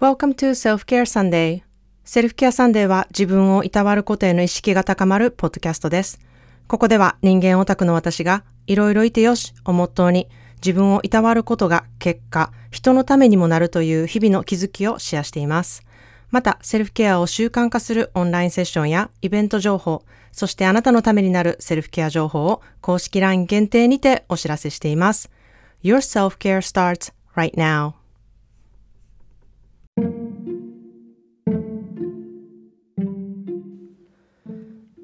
[0.00, 1.62] Welcome to Self-Care Sunday.
[2.04, 6.20] Self-Care Sunday は自分をいたわることへの意識が高まるポッドキャストです。
[6.68, 10.28] ここでは人間オタクの私がいろいろいてよしをモットーに
[10.64, 15.82] 自分をいたわることが結果、人のためにもなるという日々の気づきをシェアしています。
[16.30, 25.28] また、セルフケアを習慣化するオンラインセッションやイベント情報、そしてあなたのためになるセルフケア情報を公式 LINE 限定にてお知らせしています。
[25.82, 27.97] Your self-care starts right now.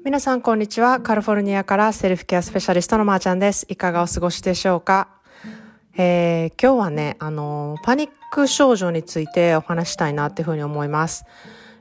[0.05, 0.99] 皆さん、こんにちは。
[0.99, 3.65] カリフォルニアからセルフケアスペシャリストのまーちゃんです。
[3.69, 5.07] いかがお過ごしでしょうか？
[5.97, 11.25] えー、今日はね、あの、パニック症状についてお話したいなっていうふうに思います。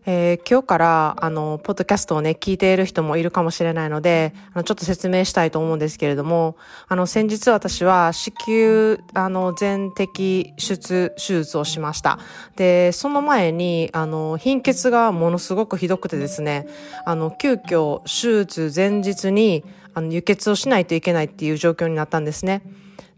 [0.07, 6.57] えー、今日から、あの、ポッドキャストをね、聞いている人もいるかもしれないので、あの、ちょっと説明したいと思うんですけれども、
[6.89, 12.19] あの、先日私は子宮、あの、全摘出手術をしました。
[12.57, 16.67] で、その前に、あの、貧血がものすごくひどくてですね、
[17.07, 19.65] あの、急遽手術前日に、
[19.95, 22.63] あの、輸血をしないといけないっていう状況になったんですね。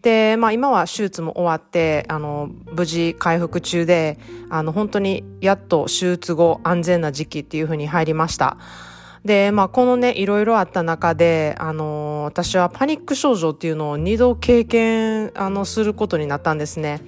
[0.07, 8.57] で、まあ今は手術も終わって、あの、無事回復中で、あの、本当にやっと手術後安全な時期っていう風に入りました。
[9.25, 17.01] で、まあこのね、いろいろあった中で、あの、私はパニック症状っていうのを2度経験、あの、することになったんですね。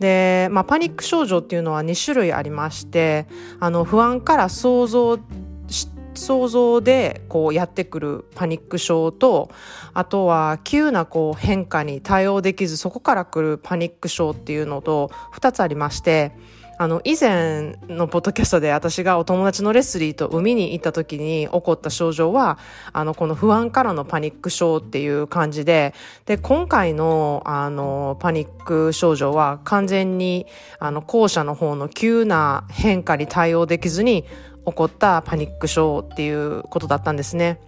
[0.00, 3.28] で、まあパニック症状っていうのは2種類ありまして、
[3.60, 5.16] あの、不安から想像
[6.14, 9.50] 想像でこうやってくるパニック症と
[9.94, 16.32] あとは急なこう変化に対応できずそこから来るパニック症っていうのと2つありまして
[16.78, 22.58] あの以前のポッドキャストで私がお友達のレスリーと海に行った時に起こった症状は
[22.92, 25.94] あのこの不安からのパニック症っていう感じで
[26.26, 30.46] で今回のあのパニック症状は完全に
[30.80, 34.24] あの後者の方の急な変化に対応できずに
[34.66, 37.60] 起こったパニック症っていうことだったんですね。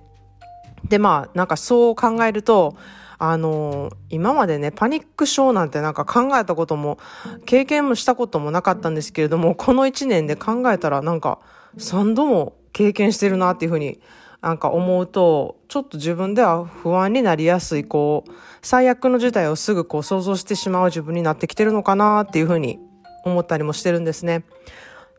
[0.89, 2.77] で、まあ、なんかそう考えると、
[3.19, 6.99] あの、今までね、パニック症なんてなんか考えたことも、
[7.47, 11.39] 経験もしたこともなかったんですけれども、この1年で考えたらなんか
[11.79, 14.01] 3度も経験してるなっていうふうに
[14.43, 18.31] なんか思うと、ちょっと自分では不安になりやすい、こう、
[18.61, 22.79] 最悪の事態をすぐこう想像してしまう自分になってきてるのかなっていうふうに
[23.25, 24.45] 思ったりもしてるんですね。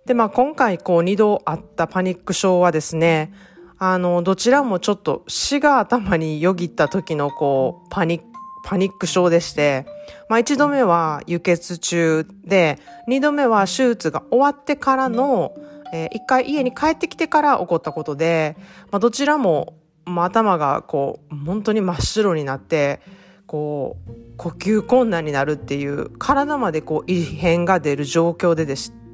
[0.05, 3.33] で、まあ今回こう2度あったパニック症はですね、
[3.77, 8.27] あの、どちらもちょっと死が頭によぎった時のこう、パニック、
[8.63, 9.85] パニック症でして、
[10.29, 15.53] まあ一度目は輸血中で、二度目は手術が終わってからの、
[15.93, 18.55] えー一回家に帰ってきてから起こったことで、
[18.91, 23.01] まあどちらも、まあ頭がこう、本当に真っ白になって、
[23.47, 29.04] こう、呼吸困難になるっていう、体までこう異変が出る状況ででして、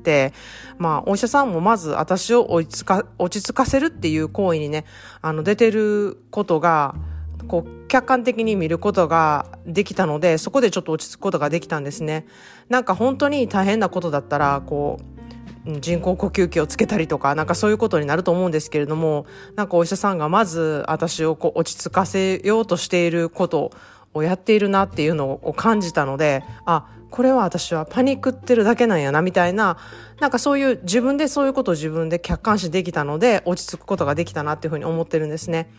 [0.77, 4.85] まあ、お医者さんもまず私を落ち着か、落ち着かせるっていう行為にね、
[5.21, 6.95] あの、出てることが、
[7.47, 12.25] こう、客観的に見ることができたので、そこでちょっと落ち着くことができたんですね。
[12.69, 15.21] なんか本当に大変なことだったら、こう、
[15.79, 19.25] 人工呼吸器をつけたりとか、なんかそういうことになると思うんですけれども、
[19.55, 23.71] なんかお医者さんがまず私をこう落ち着かせようとしていること
[24.13, 29.77] をやっているなっていうのを感じたので、あ、これは私はパニックってるだけなんやなみたいな、
[30.19, 35.71] なんかそういう自分でそういうことを自分で客観視できたので落ち着くことができたなっていうふうに思ってるんですね。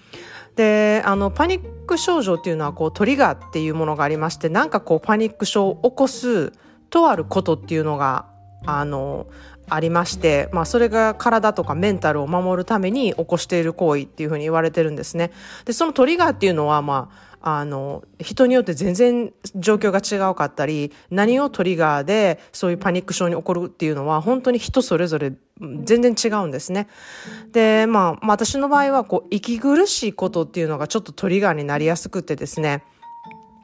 [0.56, 6.52] で、あの、パニック症状っていうのはこうトリガーっていうものがありまして、なんかこうパニック症を起こす
[6.90, 8.26] とあることっていうのが、
[8.66, 9.26] あの、
[9.68, 15.32] ありまして、まあそれが体とかメンタルを守るために起こしている行為っていうふうに言われてるんですね。
[15.64, 26.88] で、そのトリガーっていうのは、まあ、あの、人によって全然状況が違うかったり、何をトリガーでそういうパニック症に起こるっていうのは本当に人それぞれ全然違うんですね。
[27.50, 32.84] で、まあ、まあ私の場合はこう、息苦しいことっていうのがちょっとトリガーになりやすくてですね、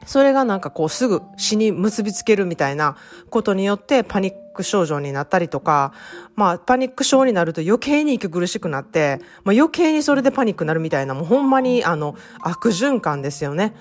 [0.05, 2.95] それがなんかこうすぐ死に結びつけるみたいな
[3.29, 5.93] ことによってパニック症状になったりとか、
[6.35, 13.75] まあパニック症になると余計に息苦しくなって、まあ余計にそれでパニックになるみたいな、もうほんまにあの悪循環ですよね。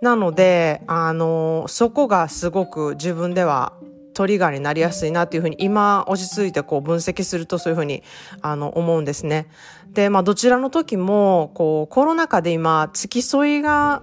[0.00, 3.72] なので、あの、そこがすごく自分では
[4.14, 8.02] トリガーになりやすいなっていうふうに今落ち着いてこう分析するとそういうふうに
[8.42, 9.46] あの思うんですね。
[9.92, 14.02] で、まあどちらの時もこうコロナ禍で今付き添いが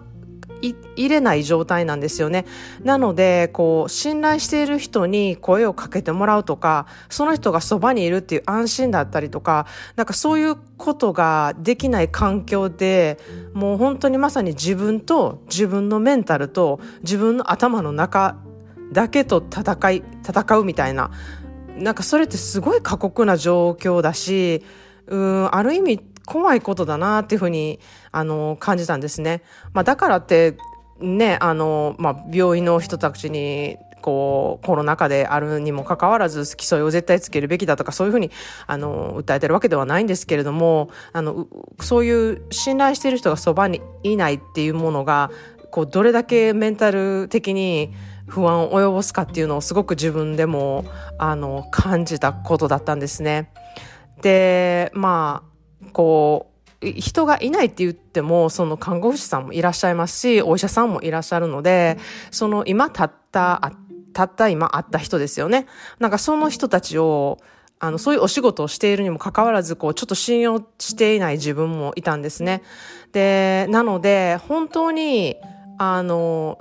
[0.62, 2.46] い入れない状態なんですよね。
[2.84, 9.66] なので、こう、信頼している人に声をかけてもらうとか、その人がそばにいるっていう安心だったりとか、
[9.96, 13.19] なんかそういうことができない環境で、
[13.54, 18.38] もう本当にまさに自分と自分のメンタルと自分の頭の中
[18.92, 21.12] だけと戦い、戦うみたいな
[21.78, 24.63] なんかそれってすごい過酷な状況だし、
[25.07, 27.80] うん、ある意味怖いことだなっていうふうに、
[28.12, 29.42] あの、感じたんですね。
[29.74, 30.57] まあだからって、
[31.00, 38.30] ね、あの、まあ病院の人たちに、こう、コロナ禍であるにもかかわらず、付き添いを絶対つけるべきだとか、そういうふうに、
[38.68, 41.48] あの、訴えてるわけではないんですけれども、あの、
[41.81, 45.31] そういう信頼している人がそばにいないっていうものが、
[45.71, 47.94] こう、どれだけメンタル的に、
[48.28, 50.86] 不安を及ぼすかっていうのをすごく自分でも、
[51.18, 53.51] あの、感じたことだったんですね。
[54.21, 55.55] で、まあ、
[55.95, 56.51] こ
[56.81, 61.97] う、人がいないって言っても、その看護師さんもいらっしゃいますし、お医者さんもいらっしゃるので、
[62.31, 63.71] その今たった、
[64.12, 65.68] たった今会った人ですよね。
[66.00, 67.38] なんかその人たちを、
[67.80, 72.62] あの、そういうお仕事をしているにもかかわらず、こう、ちょっと信用していない自分もいたんですね。
[73.13, 75.38] で、なので、本当に、
[75.77, 76.59] あの、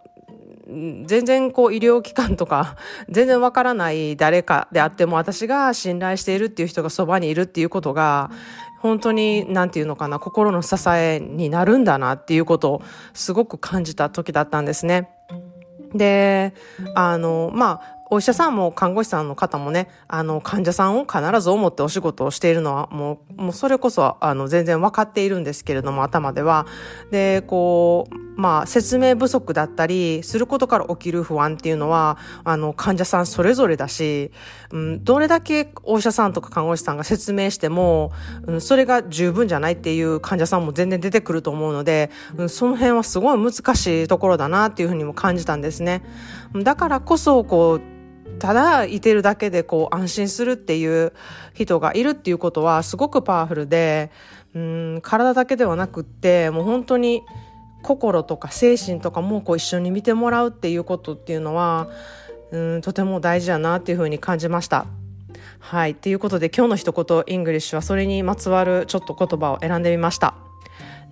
[0.66, 2.76] 全然こう医療機関とか
[3.10, 8.30] 全然わからない誰かであっても私が信頼しているっていう人がそばにいるっていうことが
[8.84, 12.82] 本当になんていうのかな心の支えになるんだなっていうことを
[13.14, 15.08] すごく感じた時だったんですね。
[15.94, 16.52] で、
[16.94, 26.66] あの、まあ、お医者さんも看護師さんの方もね、あの、患者さんを必ず思ってお仕事をしているのは、もう、もうそれこそ、あの、全然分かっているんですけれども、頭では。
[27.10, 34.32] で、こう、まあ、説明不足だったり、することから起きる不安っていうのは、あの、患者さんそれぞれだし、
[34.72, 38.12] うん、どれだけお医者さんとか看護師さんが説明しても、
[38.46, 46.02] うん、それが十分じゃないっていう患者さんも全然出てくると思うので、うん、その辺はすごい難しいところだなっていうふうにも感じたんですね。
[46.54, 47.94] だからこそ、こう、
[48.38, 51.12] ただいてるだけでこう安心するっていう
[51.52, 54.10] 人がいるっていうことはすごくパワフルで、
[54.54, 57.22] うん、体だけではなくって、もう本当に
[57.84, 61.88] 心とか精神とかもこう一緒に見てもらうっていうことっていうのは、
[62.50, 64.86] うん、とても大事だなっていうふうに感じました。
[65.60, 65.94] はい。
[65.94, 70.34] ということで今日の一言 English はそれにまつわるちょっと言葉を選んでみました。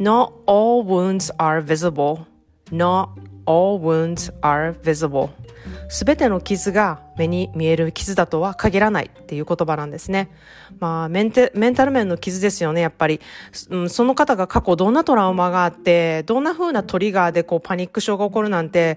[0.00, 2.24] Not all wounds are visible.
[2.70, 3.10] Not
[3.46, 5.30] all wounds are visible.
[5.92, 10.30] 全ての傷が目に見える傷だとは限らないっていう言葉なんですね。
[10.80, 13.20] まあ、メンテ、メンタル面の傷ですよね、やっぱり。
[13.68, 18.96] うん、その方が過去どんなトラウマがあって、どんな風なトリガーでこうパニック症が起こるなんて、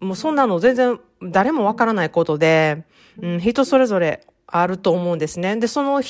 [0.00, 2.84] もうそんなの全然誰もわからないことで、
[3.20, 5.56] うん、人それぞれあると思うんですね。
[5.56, 6.02] で、その、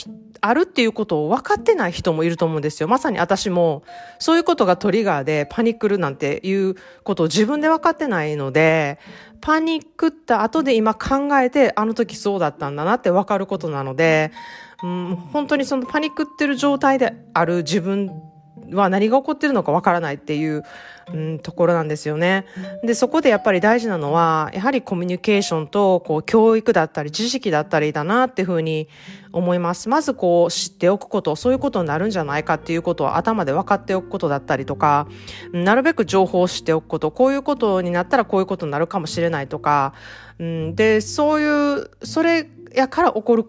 [0.43, 2.89] あるっていうことを分かってない人もいると思うんですよ。
[2.89, 3.83] まさに私も、
[4.19, 8.99] そういうことがトリガーでパニックるなんていうことを自分で分かってないので、
[9.41, 14.33] パニックった後で今考えて、あの時そうだったんだなって分かることなので、
[14.83, 18.11] うん、本当にそのパニックってる状態である自分
[18.73, 20.63] は何が起こってるのかわからないっていう、
[21.13, 22.47] うん、ところなんですよね。
[22.85, 28.89] で、そこでやっぱり大事なのは、やはりコミュニケーションと、こう、教育だったり、知識だったりだなっていうふうに
[29.33, 29.89] 思います。
[29.89, 35.09] まずこう、知っておくこと、そういうことになるんじゃないかっていうことを頭で分かっておくことだったりとか、
[35.53, 39.95] なるべく情報を知っておくこと、こういうことになったらこういうことになるかもしれないとか、
[40.39, 43.47] うん、で、そういう、それやから起こる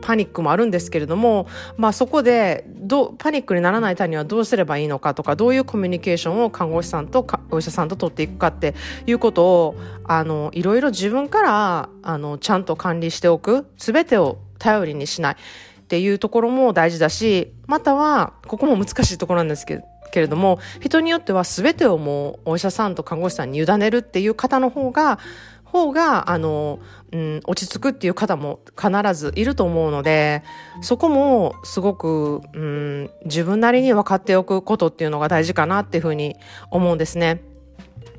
[0.00, 1.46] パニックもあるんですけれども、
[1.76, 8.74] まあそこで、どパニックにならないためにはどうすればいいのかとか、どういうコミュニケーションを看護師さんとお医者さんと取っていくかって
[9.06, 25.18] いうことを、あの、いろいろ自分から、あの、ちゃんと管理しておく、すべてを頼りにしないっていうところも大事だし、または、ここも難しいところなんですけど、けれども、人によっては全てをもうお医者さんと看護師さんに委ねるっていう方の方が、
[25.70, 26.80] 方が、あの、
[27.12, 30.42] うん、落ち着くっていう方も必ずいると思うので、
[30.82, 36.36] そこもすごく、うん、自分なりに分かっておくことっていうのが大事かなっていうふうに
[36.70, 37.42] 思うんですね。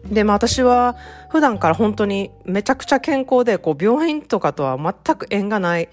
[0.05, 0.95] で、まあ私は
[1.29, 5.89] 普段から本当にめちゃくちゃ健康で、こう病院とかとは全く縁がない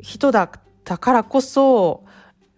[0.00, 0.50] 人だっ
[0.84, 2.04] たからこそ、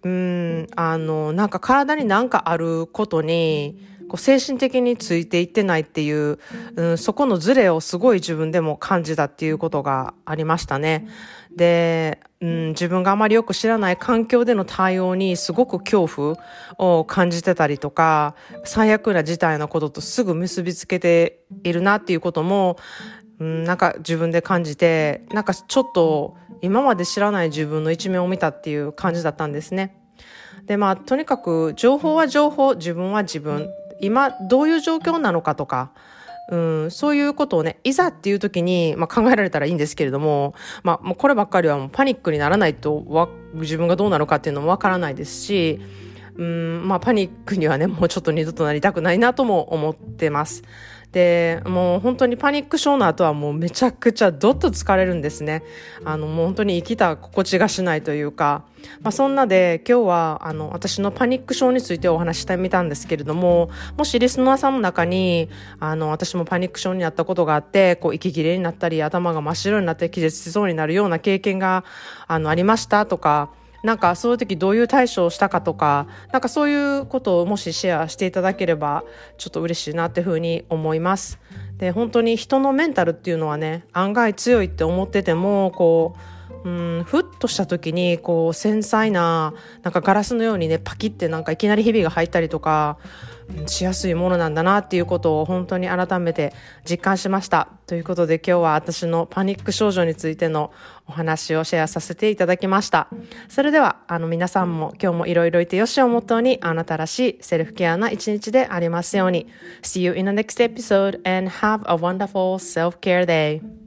[0.03, 6.39] うん、あの、なんか体になんかあることに、こう精神的についていってないっていう、
[6.77, 11.09] うん、そこのズレをすごい自分でも感じたっていうことがありましたね。
[11.57, 16.37] で、うん、自分があまりよく知らない環境での対応にすごく恐怖
[16.77, 22.77] を感じてたりとか、最悪な事態のこととすぐ結びつけているなっていうことも、
[23.39, 30.03] なんか自分で感じて、なんかちょっと今まで知らない自分の一面を見たっていう感じだったんですね。
[30.67, 33.69] で、まあ、とにかく情報は情報、自分は自分
[34.03, 35.93] 今どういう状況なのかとか、
[36.51, 45.81] うん、そういうことをね、いざっていう時に、まあ、考えられたらいいんですけれども、まあ、もうこればっかりはもうパニックにならないとわ、自分がどうなのかっていうのもわからないですし、
[46.37, 50.63] うん、まあ、パニックにはね、もうちょっと二度となりたくないなとも思ってます。
[51.13, 55.63] で、もう本当にパニック症の後はもうめちゃくちゃどっと疲れるんですね。
[56.05, 58.65] あの、もう本当に生きた心地がしないというか、
[59.03, 65.51] まあそんなで今日はあの、私のパニック症についてお話してみたんですけれども、もしリスナーさんの中に、
[65.81, 71.85] あの、私もパニック症になったことがあって、こう息切れになったり、頭が真っ白になって気絶しそうになるような経験が、
[72.27, 73.51] あの、ありましたとか、
[73.83, 79.05] なんかそういう時どういう対処をしたかとか、なんかそういうことをもしシェアしていただければ、
[79.39, 81.41] ちょっと嬉しいなっていうふうに思います。
[81.79, 86.15] で、本当に人のメンタルっていうのはね、案外強いって思ってても、こ
[86.65, 86.71] う、う
[87.01, 92.99] ん、ふっとした時に、こう、繊細な、なんかガラスのようにね、パキってなんかいきなりひびが入ったりとか、
[93.67, 96.53] しやすいものなんだなっていうことを本当に改めて
[96.89, 97.69] 実感しました。
[97.87, 100.73] ということで今日は私のパニック症状についての
[101.07, 103.09] お話をシェアさせていただきました。
[103.49, 109.47] それではあの皆さんも今日もいろいろいてよしをもとにあなたらしいセルフケアな一日でありますように。
[109.83, 113.82] See you in the next episode and have a wonderful self-care day.